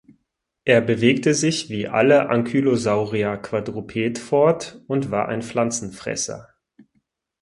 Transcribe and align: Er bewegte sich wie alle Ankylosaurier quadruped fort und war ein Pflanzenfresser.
Er 0.65 0.81
bewegte 0.81 1.35
sich 1.35 1.69
wie 1.69 1.87
alle 1.87 2.27
Ankylosaurier 2.29 3.37
quadruped 3.37 4.17
fort 4.17 4.81
und 4.87 5.11
war 5.11 5.27
ein 5.29 5.43
Pflanzenfresser. 5.43 6.47